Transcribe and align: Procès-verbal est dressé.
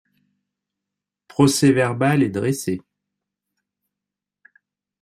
Procès-verbal 1.27 2.23
est 2.23 2.31
dressé. 2.31 2.81